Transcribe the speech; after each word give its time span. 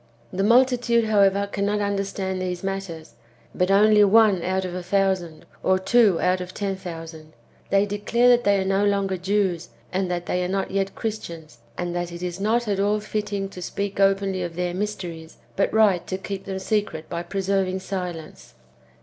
The 0.33 0.41
multitude^ 0.41 1.05
however, 1.05 1.45
cannot 1.45 1.79
understand 1.79 2.41
these 2.41 2.63
matters, 2.63 3.13
but 3.53 3.69
only 3.69 4.03
one 4.03 4.41
out 4.41 4.65
of 4.65 4.73
a 4.73 4.81
thousand, 4.81 5.45
or 5.61 5.77
two 5.77 6.19
out 6.19 6.41
of 6.41 6.55
ten 6.55 6.75
thousand. 6.75 7.33
They 7.69 7.85
declare 7.85 8.27
that 8.29 8.43
they 8.43 8.59
are 8.59 8.65
no 8.65 8.83
longer 8.83 9.15
Jews, 9.15 9.69
and 9.93 10.09
that 10.09 10.25
they 10.25 10.43
are 10.43 10.47
not 10.47 10.71
yet 10.71 10.95
Christians; 10.95 11.59
and 11.77 11.95
that 11.95 12.11
it 12.11 12.23
is 12.23 12.39
not 12.39 12.67
at 12.67 12.79
all 12.79 12.99
fitting 12.99 13.47
to 13.49 13.61
speak 13.61 13.99
openly 13.99 14.41
of 14.41 14.53
tlieir 14.53 14.73
mysteries, 14.73 15.37
but 15.55 15.71
right 15.71 16.07
to 16.07 16.17
keep 16.17 16.45
them 16.45 16.57
secret 16.57 17.07
by 17.07 17.21
preserving 17.21 17.79
silence. 17.81 18.55